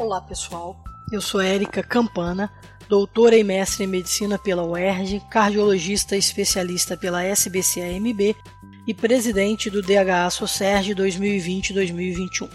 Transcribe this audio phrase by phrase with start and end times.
[0.00, 2.48] Olá pessoal, eu sou Érica Campana,
[2.88, 8.36] doutora e mestre em medicina pela UERJ, cardiologista especialista pela SBCAMB
[8.86, 12.48] e presidente do DHA Socerge 2020-2021.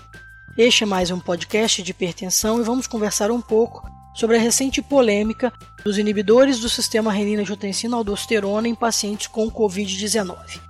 [0.57, 3.85] Este é mais um podcast de hipertensão e vamos conversar um pouco
[4.15, 5.51] sobre a recente polêmica
[5.83, 10.61] dos inibidores do sistema renina-angiotensina-aldosterona em pacientes com Covid-19.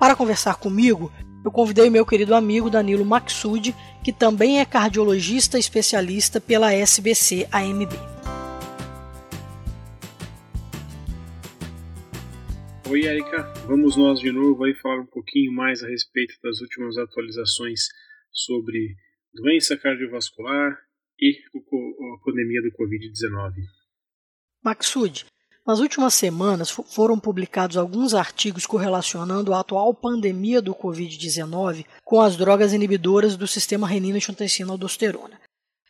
[0.00, 1.12] Para conversar comigo,
[1.44, 7.90] eu convidei meu querido amigo Danilo Maxud, que também é cardiologista especialista pela SBC AMB.
[12.88, 13.42] Oi, Erika.
[13.66, 17.86] Vamos nós de novo aí falar um pouquinho mais a respeito das últimas atualizações
[18.30, 18.94] sobre
[19.32, 20.78] doença cardiovascular
[21.18, 23.54] e a pandemia do Covid-19.
[24.62, 25.24] Maxud,
[25.66, 32.36] nas últimas semanas foram publicados alguns artigos correlacionando a atual pandemia do Covid-19 com as
[32.36, 35.40] drogas inibidoras do sistema renina-angiotensina-aldosterona.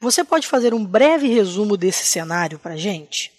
[0.01, 3.33] Você pode fazer um breve resumo desse cenário para a gente?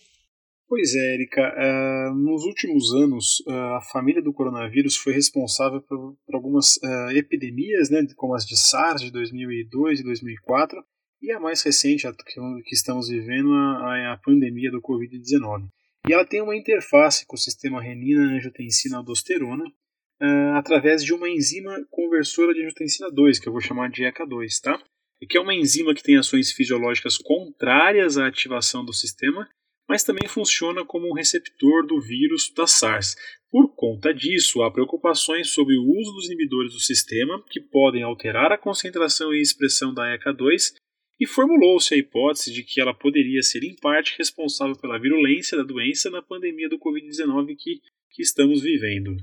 [0.68, 1.42] Pois é, Erika.
[1.42, 7.12] Uh, nos últimos anos, uh, a família do coronavírus foi responsável por, por algumas uh,
[7.12, 10.84] epidemias, né, como as de SARS de 2002 e 2004,
[11.22, 15.68] e a mais recente, a que, estamos vivendo, a, a pandemia do Covid-19.
[16.08, 22.54] E ela tem uma interface com o sistema renina-angiotensina-aldosterona uh, através de uma enzima conversora
[22.54, 24.84] de angiotensina 2, que eu vou chamar de ECA2, tá?
[25.22, 29.48] E que é uma enzima que tem ações fisiológicas contrárias à ativação do sistema,
[29.88, 33.16] mas também funciona como um receptor do vírus da SARS.
[33.50, 38.52] Por conta disso, há preocupações sobre o uso dos inibidores do sistema, que podem alterar
[38.52, 40.74] a concentração e expressão da ECA2
[41.20, 45.64] e formulou-se a hipótese de que ela poderia ser, em parte, responsável pela virulência da
[45.64, 49.16] doença na pandemia do Covid-19 que, que estamos vivendo.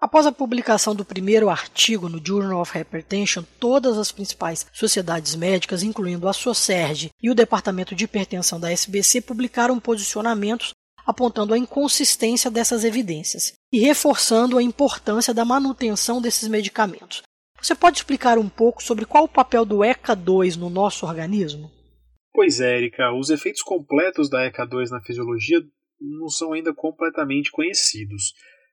[0.00, 5.82] Após a publicação do primeiro artigo no Journal of Hypertension, todas as principais sociedades médicas,
[5.82, 10.72] incluindo a SOCERG e o Departamento de Hipertensão da SBC, publicaram posicionamentos
[11.06, 17.22] apontando a inconsistência dessas evidências e reforçando a importância da manutenção desses medicamentos.
[17.60, 21.70] Você pode explicar um pouco sobre qual o papel do ECA2 no nosso organismo?
[22.32, 25.60] Pois é, Erika, os efeitos completos da ECA2 na fisiologia
[26.00, 28.32] não são ainda completamente conhecidos.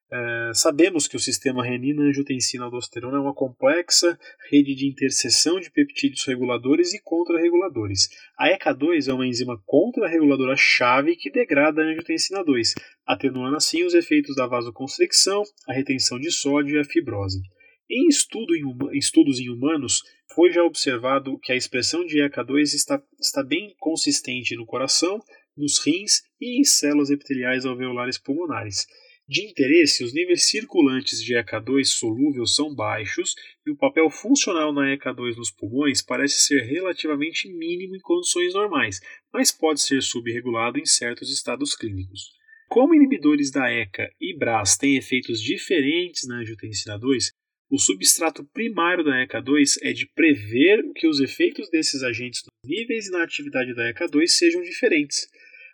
[0.10, 4.18] É, sabemos que o sistema renina-angiotensina-aldosterona é uma complexa
[4.50, 8.08] rede de interseção de peptídeos reguladores e contrarreguladores.
[8.40, 12.74] A ECA2 é uma enzima contrarreguladora-chave que degrada a angiotensina 2,
[13.06, 17.42] atenuando assim os efeitos da vasoconstricção, a retenção de sódio e a fibrose.
[17.90, 20.04] Em, estudo em, estudos em humanos,
[20.34, 25.20] foi já observado que a expressão de ECA2 está, está bem consistente no coração,
[25.56, 28.86] nos rins e em células epiteliais alveolares pulmonares.
[29.28, 34.96] De interesse, os níveis circulantes de ECA2 solúvel são baixos e o papel funcional na
[34.96, 39.02] ECA2 nos pulmões parece ser relativamente mínimo em condições normais,
[39.34, 42.38] mas pode ser subregulado em certos estados clínicos.
[42.70, 47.34] Como inibidores da ECA e BRAS têm efeitos diferentes na angiotensina 2,
[47.70, 53.08] o substrato primário da ECA2 é de prever que os efeitos desses agentes nos níveis
[53.08, 55.28] e na atividade da ECA2 sejam diferentes.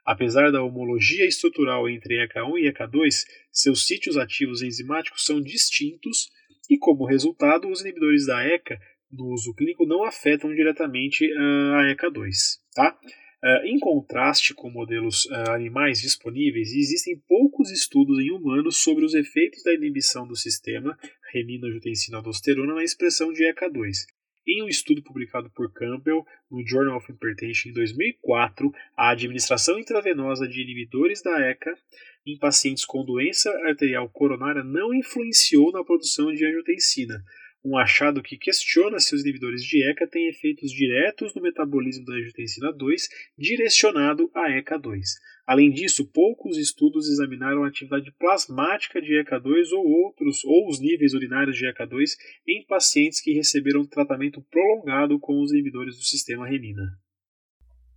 [0.03, 6.29] Apesar da homologia estrutural entre ECA1 e ECA2, seus sítios ativos enzimáticos são distintos
[6.69, 8.79] e, como resultado, os inibidores da ECA
[9.11, 12.31] no uso clínico não afetam diretamente uh, a ECA2.
[12.73, 12.97] Tá?
[13.43, 19.13] Uh, em contraste com modelos uh, animais disponíveis, existem poucos estudos em humanos sobre os
[19.13, 20.97] efeitos da inibição do sistema
[21.33, 24.05] renina-angiotensina-aldosterona na expressão de ECA2.
[24.45, 30.47] Em um estudo publicado por Campbell no Journal of Hypertension em 2004, a administração intravenosa
[30.47, 31.73] de inibidores da ECA
[32.25, 37.23] em pacientes com doença arterial coronária não influenciou na produção de angiotensina,
[37.63, 42.13] um achado que questiona se os inibidores de ECA têm efeitos diretos no metabolismo da
[42.13, 43.07] angiotensina 2
[43.37, 44.99] direcionado à ECA2.
[45.45, 51.13] Além disso, poucos estudos examinaram a atividade plasmática de ECA2 ou outros ou os níveis
[51.13, 52.11] urinários de ECA2
[52.47, 56.97] em pacientes que receberam tratamento prolongado com os inibidores do sistema renina.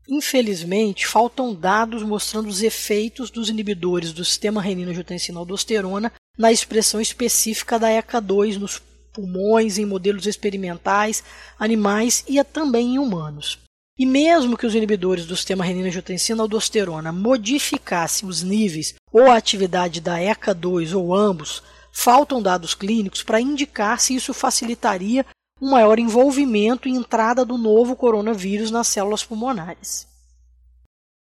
[0.09, 7.89] Infelizmente, faltam dados mostrando os efeitos dos inibidores do sistema renina-angiotensina-aldosterona na expressão específica da
[7.89, 8.83] ECA2 nos
[9.13, 11.25] pulmões em modelos experimentais,
[11.59, 13.66] animais e também em humanos.
[13.99, 20.19] E mesmo que os inibidores do sistema renina-angiotensina-aldosterona modificassem os níveis ou a atividade da
[20.19, 25.25] ECA2 ou ambos, faltam dados clínicos para indicar se isso facilitaria
[25.61, 30.07] um maior envolvimento e entrada do novo coronavírus nas células pulmonares.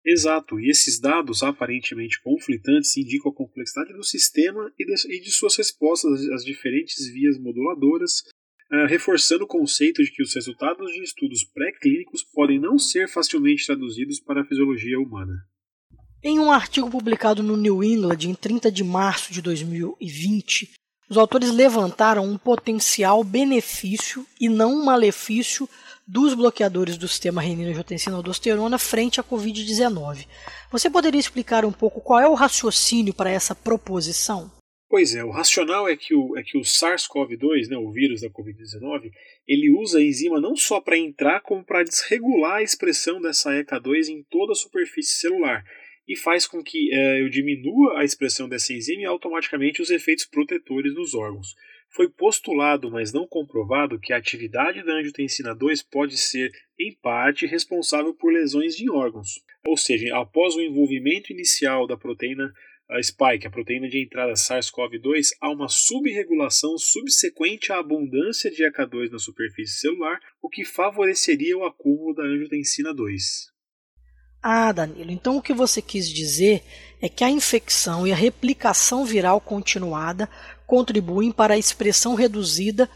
[0.05, 6.27] Exato, e esses dados aparentemente conflitantes indicam a complexidade do sistema e de, suas respostas
[6.29, 8.23] às diferentes vias moduladoras,
[8.71, 13.65] uh, reforçando o conceito de que os resultados de estudos pré-clínicos podem não ser facilmente
[13.65, 15.33] traduzidos para a fisiologia humana.
[16.23, 20.71] Em um artigo publicado no New England em 30 de março de 2020,
[21.09, 25.67] os autores levantaram um potencial benefício e não um malefício
[26.07, 30.27] dos bloqueadores do sistema renina-angiotensina-aldosterona frente à Covid-19.
[30.71, 34.51] Você poderia explicar um pouco qual é o raciocínio para essa proposição?
[34.91, 38.29] Pois é, o racional é que o, é que o SARS-CoV-2, né, o vírus da
[38.29, 39.09] Covid-19,
[39.47, 44.09] ele usa a enzima não só para entrar, como para desregular a expressão dessa ECA2
[44.09, 45.63] em toda a superfície celular
[46.05, 50.25] e faz com que é, eu diminua a expressão dessa enzima e automaticamente os efeitos
[50.25, 51.55] protetores nos órgãos.
[51.89, 57.45] Foi postulado, mas não comprovado, que a atividade da angiotensina 2 pode ser, em parte,
[57.45, 59.41] responsável por lesões em órgãos.
[59.65, 62.53] Ou seja, após o envolvimento inicial da proteína
[62.91, 69.09] a spike, a proteína de entrada SARS-CoV-2, há uma subregulação subsequente à abundância de ECA2
[69.09, 73.49] na superfície celular, o que favoreceria o acúmulo da angiotensina 2.
[74.43, 76.63] Ah, Danilo, então o que você quis dizer
[77.01, 80.27] é que a infecção e a replicação viral continuada
[80.67, 82.89] contribuem para a expressão reduzida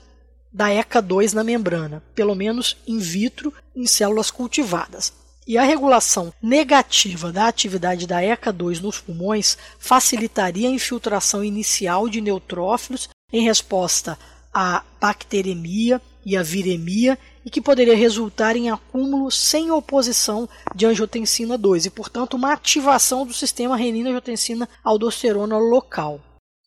[0.52, 5.25] da ECA2 na membrana, pelo menos in vitro em células cultivadas.
[5.48, 12.20] E a regulação negativa da atividade da ECA2 nos pulmões facilitaria a infiltração inicial de
[12.20, 14.18] neutrófilos em resposta
[14.52, 21.58] à bacteremia e à viremia e que poderia resultar em acúmulo sem oposição de angiotensina
[21.60, 26.20] 2 e, portanto, uma ativação do sistema renina-angiotensina-aldosterona local.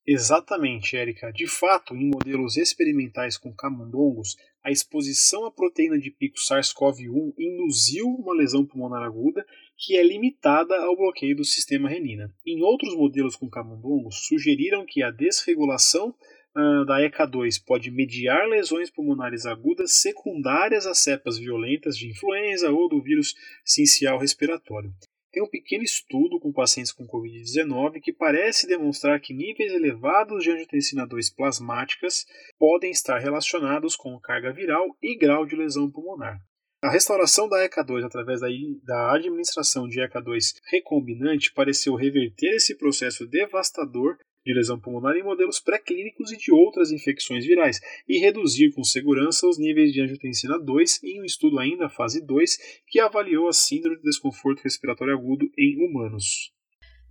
[0.06, 1.32] Exatamente, Érica.
[1.32, 4.36] De fato, em modelos experimentais com camundongos,
[4.68, 9.44] a exposição à proteína de pico SARS-CoV-1 induziu uma lesão pulmonar aguda
[9.78, 12.30] que é limitada ao bloqueio do sistema renina.
[12.46, 18.90] Em outros modelos com camundongos, sugeriram que a desregulação uh, da ECA2 pode mediar lesões
[18.90, 23.34] pulmonares agudas secundárias a cepas violentas de influenza ou do vírus
[23.64, 24.92] sincial respiratório.
[25.38, 30.50] Tem um pequeno estudo com pacientes com Covid-19 que parece demonstrar que níveis elevados de
[30.50, 32.26] angiotensina 2 plasmáticas
[32.58, 36.40] podem estar relacionados com carga viral e grau de lesão pulmonar.
[36.82, 38.40] A restauração da ECA2 através
[38.82, 44.16] da, administração de ECA2 recombinante pareceu reverter esse processo devastador
[44.48, 49.46] de lesão pulmonar em modelos pré-clínicos e de outras infecções virais, e reduzir com segurança
[49.46, 53.98] os níveis de angiotensina 2 em um estudo ainda fase 2 que avaliou a síndrome
[53.98, 56.50] de desconforto respiratório agudo em humanos.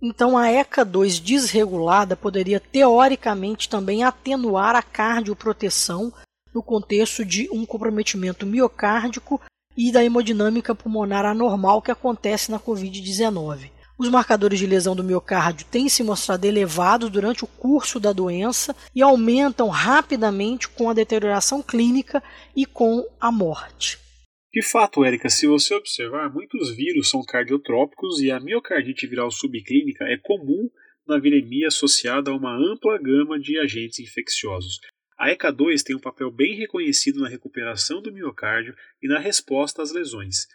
[0.02, 6.12] Então a ECA2 desregulada poderia teoricamente também atenuar a cardioproteção
[6.52, 9.40] no contexto de um comprometimento miocárdico
[9.76, 13.77] e da hemodinâmica pulmonar anormal que acontece na COVID-19.
[13.98, 18.74] Os marcadores de lesão do miocárdio têm se mostrado elevados durante o curso da doença
[18.94, 22.22] e aumentam rapidamente com a deterioração clínica
[22.54, 23.98] e com a morte.
[24.52, 30.04] De fato, Érica, se você observar, muitos vírus são cardiotrópicos e a miocardite viral subclínica
[30.04, 30.70] é comum
[31.06, 34.78] na viremia associada a uma ampla gama de agentes infecciosos.
[35.18, 39.90] A ECA2 tem um papel bem reconhecido na recuperação do miocárdio e na resposta às
[39.90, 40.46] lesões.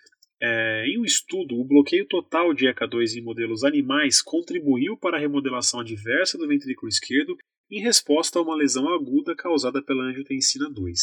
[0.46, 5.20] É, em um estudo, o bloqueio total de ECA2 em modelos animais contribuiu para a
[5.20, 7.38] remodelação adversa do ventrículo esquerdo
[7.72, 11.00] em resposta a uma lesão aguda causada pela angiotensina 2.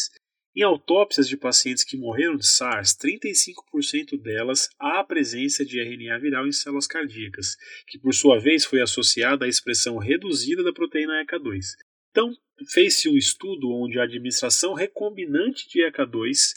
[0.55, 6.45] Em autópsias de pacientes que morreram de SARS, 35% delas há presença de RNA viral
[6.45, 7.55] em células cardíacas,
[7.87, 11.63] que por sua vez foi associada à expressão reduzida da proteína ECA2.
[12.11, 12.31] Então,
[12.71, 16.53] fez-se um estudo onde a administração recombinante de ECA2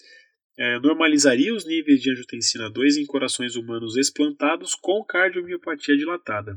[0.56, 6.54] é, normalizaria os níveis de angiotensina 2 em corações humanos explantados com cardiomiopatia dilatada.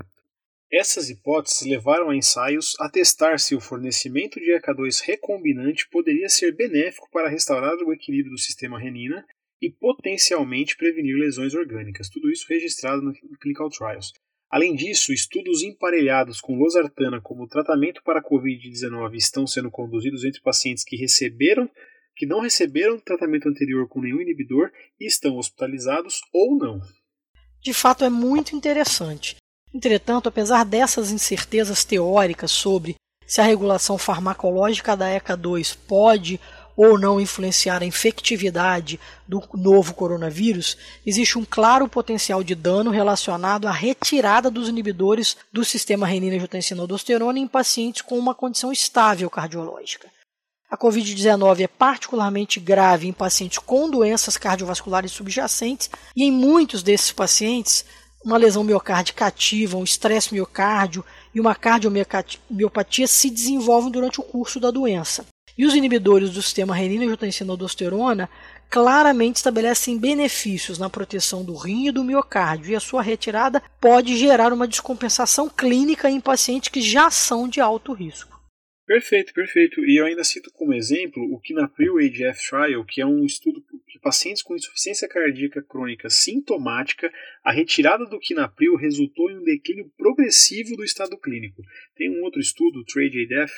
[0.71, 6.53] Essas hipóteses levaram a ensaios a testar se o fornecimento de ECA2 recombinante poderia ser
[6.53, 9.25] benéfico para restaurar o equilíbrio do sistema renina
[9.61, 14.11] e potencialmente prevenir lesões orgânicas, tudo isso registrado no Clinical Trials.
[14.49, 20.41] Além disso, estudos emparelhados com losartana como tratamento para a Covid-19 estão sendo conduzidos entre
[20.41, 21.69] pacientes que receberam
[22.17, 26.81] que não receberam tratamento anterior com nenhum inibidor e estão hospitalizados ou não.
[27.61, 29.35] De fato, é muito interessante.
[29.73, 32.95] Entretanto, apesar dessas incertezas teóricas sobre
[33.25, 36.39] se a regulação farmacológica da ECA2 pode
[36.75, 43.67] ou não influenciar a infectividade do novo coronavírus, existe um claro potencial de dano relacionado
[43.67, 50.07] à retirada dos inibidores do sistema renina-angiotensina-aldosterona em pacientes com uma condição estável cardiológica.
[50.69, 57.09] A Covid-19 é particularmente grave em pacientes com doenças cardiovasculares subjacentes e em muitos desses
[57.13, 57.85] pacientes
[58.25, 64.59] uma lesão miocárdica ativa, um estresse miocárdio e uma cardiomiopatia se desenvolvem durante o curso
[64.59, 65.25] da doença.
[65.57, 68.29] E os inibidores do sistema renina-angiotensina-aldosterona
[68.69, 74.17] claramente estabelecem benefícios na proteção do rim e do miocárdio, e a sua retirada pode
[74.17, 78.36] gerar uma descompensação clínica em pacientes que já são de alto risco.
[78.87, 79.85] Perfeito, perfeito.
[79.85, 83.99] E eu ainda cito como exemplo o Kinapril AGF Trial, que é um estudo que
[83.99, 87.11] pacientes com insuficiência cardíaca crônica sintomática,
[87.47, 91.63] a retirada do Kinapril resultou em um declínio progressivo do estado clínico.
[91.95, 93.53] Tem um outro estudo, o TRADE-ADF,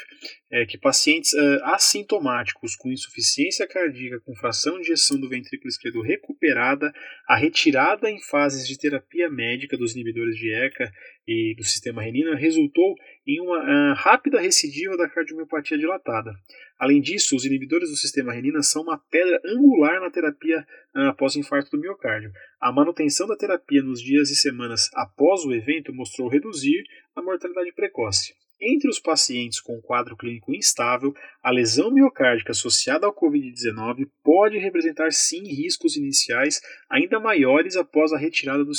[0.51, 6.03] é, que pacientes uh, assintomáticos com insuficiência cardíaca com fração de ejeção do ventrículo esquerdo
[6.03, 6.93] recuperada,
[7.27, 10.91] a retirada em fases de terapia médica dos inibidores de ECA
[11.27, 12.93] e do sistema renina resultou
[13.25, 16.31] em uma uh, rápida recidiva da cardiomiopatia dilatada.
[16.79, 21.35] Além disso, os inibidores do sistema renina são uma pedra angular na terapia uh, após
[21.35, 22.31] infarto do miocárdio.
[22.61, 26.81] A manutenção da terapia nos dias e semanas após o evento mostrou reduzir
[27.13, 28.33] a mortalidade precoce.
[28.61, 35.11] Entre os pacientes com quadro clínico instável, a lesão miocárdica associada ao Covid-19 pode representar
[35.11, 38.71] sim riscos iniciais ainda maiores após a retirada do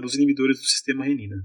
[0.00, 1.36] dos inibidores do sistema renina.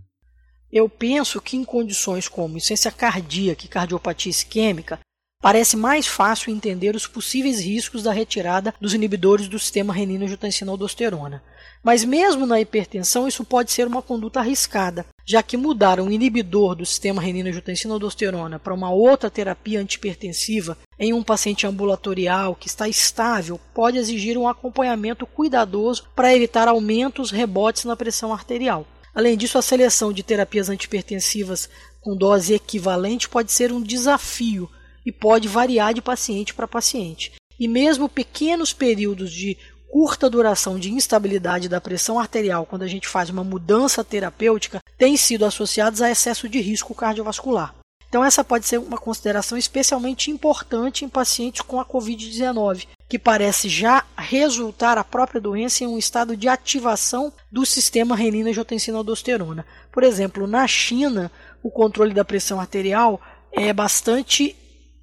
[0.72, 5.00] Eu penso que em condições como insuficiência cardíaca e cardiopatia isquêmica,
[5.42, 11.42] parece mais fácil entender os possíveis riscos da retirada dos inibidores do sistema renina-angiotensina-aldosterona.
[11.82, 16.76] Mas mesmo na hipertensão, isso pode ser uma conduta arriscada, já que mudar um inibidor
[16.76, 23.58] do sistema renina-angiotensina-aldosterona para uma outra terapia antipertensiva em um paciente ambulatorial que está estável
[23.74, 28.86] pode exigir um acompanhamento cuidadoso para evitar aumentos, rebotes na pressão arterial.
[29.16, 31.70] Além disso, a seleção de terapias antipertensivas
[32.02, 34.70] com dose equivalente pode ser um desafio
[35.10, 37.34] e pode variar de paciente para paciente.
[37.60, 39.58] E mesmo pequenos períodos de
[39.90, 45.18] curta duração de instabilidade da pressão arterial quando a gente faz uma mudança terapêutica têm
[45.18, 47.74] sido associados a excesso de risco cardiovascular.
[48.08, 53.70] Então, essa pode ser uma consideração especialmente importante em pacientes com a Covid-19, que parece
[53.70, 59.66] já resultar a própria doença em um estado de ativação do sistema renina-angiotensina-aldosterona.
[59.92, 64.56] Por exemplo, na China, o controle da pressão arterial é bastante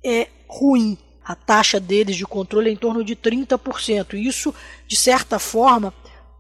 [0.07, 0.97] é, ruim.
[1.25, 4.15] A taxa deles de controle é em torno de 30%.
[4.15, 4.55] Isso,
[4.87, 5.93] de certa forma,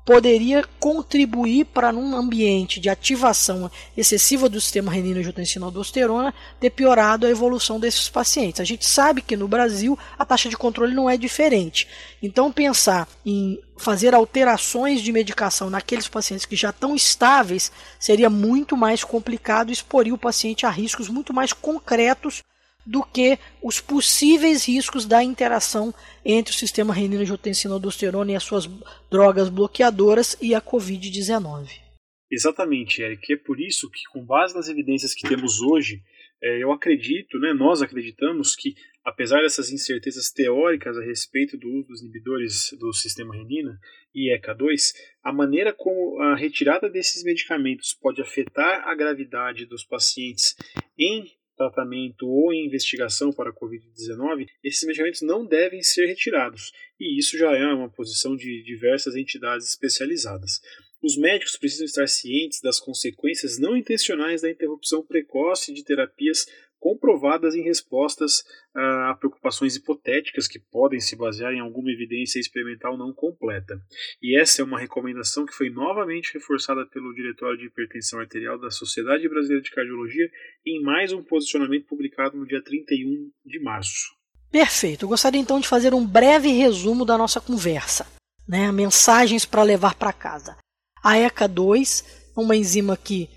[0.04, 7.80] poderia contribuir para, num ambiente de ativação excessiva do sistema renina-angiotensina-aldosterona, ter piorado a evolução
[7.80, 8.61] desses pacientes.
[8.61, 11.88] A gente sabe que no Brasil a taxa de controle não é diferente.
[12.23, 18.76] Então, pensar em fazer alterações de medicação naqueles pacientes que já estão estáveis seria muito
[18.76, 22.44] mais complicado e exporia o paciente a riscos muito mais concretos
[22.87, 25.93] do que os possíveis riscos da interação
[26.25, 28.69] entre o sistema renina-angiotensina-aldosterona e as suas
[29.11, 31.87] drogas bloqueadoras e a COVID-19.
[32.31, 33.33] Exatamente, Eric.
[33.33, 36.02] É por isso que, com base nas evidências que temos hoje,
[36.43, 38.75] é, eu acredito, né, nós acreditamos que,
[39.05, 43.78] apesar dessas incertezas teóricas a respeito do uso dos inibidores do sistema renina
[44.14, 50.55] e ECA2, a maneira como a retirada desses medicamentos pode afetar a gravidade dos pacientes
[50.99, 51.25] em
[51.56, 57.36] tratamento ou em investigação para a Covid-19, esses medicamentos não devem ser retirados, e isso
[57.38, 60.60] já é uma posição de diversas entidades especializadas.
[61.02, 66.46] Os médicos precisam estar cientes das consequências não intencionais da interrupção precoce de terapias
[66.87, 73.12] comprovadas em respostas a preocupações hipotéticas que podem se basear em alguma evidência experimental não
[73.12, 73.83] completa.
[74.23, 78.71] E essa é uma recomendação que foi novamente reforçada pelo Diretório de Hipertensão Arterial da
[78.71, 80.31] Sociedade Brasileira de Cardiologia
[80.64, 84.14] em mais um posicionamento publicado no dia 31 de março.
[84.52, 85.07] Perfeito.
[85.07, 88.07] Eu gostaria então de fazer um breve resumo da nossa conversa.
[88.47, 88.71] Né?
[88.71, 90.57] Mensagens para levar para casa.
[91.02, 92.05] A ECA2
[92.37, 93.28] é uma enzima que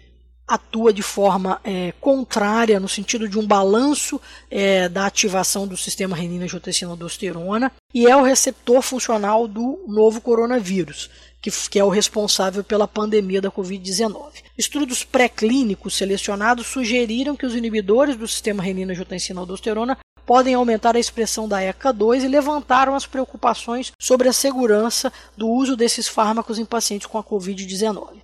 [0.49, 6.15] atua de forma é, contrária, no sentido de um balanço é, da ativação do sistema
[6.15, 12.87] renina-angiotensina-aldosterona, e é o receptor funcional do novo coronavírus, que, que é o responsável pela
[12.87, 14.43] pandemia da Covid-19.
[14.57, 21.59] Estudos pré-clínicos selecionados sugeriram que os inibidores do sistema renina-angiotensina-aldosterona podem aumentar a expressão da
[21.59, 27.17] ECA2 e levantaram as preocupações sobre a segurança do uso desses fármacos em pacientes com
[27.17, 28.21] a Covid-19.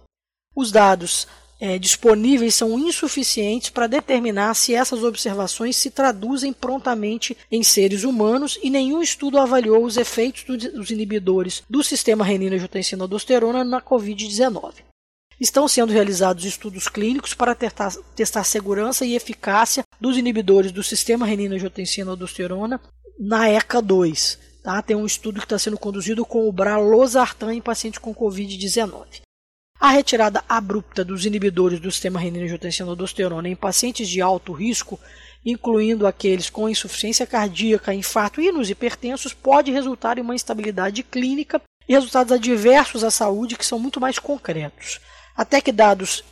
[0.55, 1.27] Os dados
[1.59, 8.59] é, disponíveis são insuficientes para determinar se essas observações se traduzem prontamente em seres humanos
[8.61, 14.73] e nenhum estudo avaliou os efeitos dos inibidores do sistema renina-angiotensina-aldosterona na COVID-19.
[15.39, 21.25] Estão sendo realizados estudos clínicos para testar, testar segurança e eficácia dos inibidores do sistema
[21.25, 22.79] renina-angiotensina-aldosterona
[23.19, 24.37] na ECA2.
[24.63, 24.81] Tá?
[24.81, 29.25] Tem um estudo que está sendo conduzido com o Bralosartan em pacientes com Covid-19.
[29.79, 34.99] A retirada abrupta dos inibidores do sistema renina-angiotensina-aldosterona em pacientes de alto risco
[35.45, 41.61] incluindo aqueles com insuficiência cardíaca, infarto e nos hipertensos, pode resultar em uma instabilidade clínica
[41.87, 44.99] e resultados adversos à saúde que são muito mais concretos.
[45.37, 46.23] Até que dados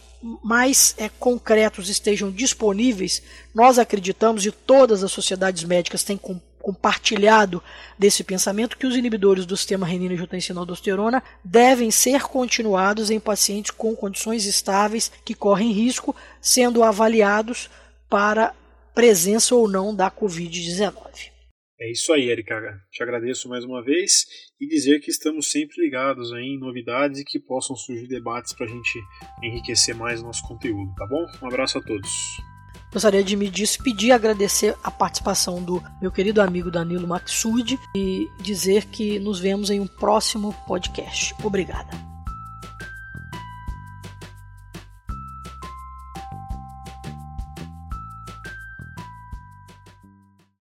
[0.42, 3.22] mais é, concretos estejam disponíveis,
[3.54, 6.18] nós acreditamos e todas as sociedades médicas têm
[6.63, 7.62] compartilhado
[8.00, 14.46] desse pensamento que os inibidores do sistema renina-angiotensina-aldosterona devem ser continuados em pacientes com condições
[14.46, 17.70] estáveis que correm risco, sendo avaliados
[18.10, 18.55] para
[18.96, 21.34] presença ou não da Covid-19.
[21.82, 22.55] É isso aí, Erika.
[22.89, 24.25] Te agradeço mais uma vez
[24.58, 28.70] e dizer que estamos sempre ligados em novidades e que possam surgir debates para a
[28.70, 29.01] gente
[29.43, 31.25] enriquecer mais o nosso conteúdo, tá bom?
[31.41, 32.10] Um abraço a todos.
[32.94, 38.86] Gostaria de me despedir, agradecer a participação do meu querido amigo Danilo Maxud e dizer
[38.86, 41.34] que nos vemos em um próximo podcast.
[41.44, 42.12] Obrigada.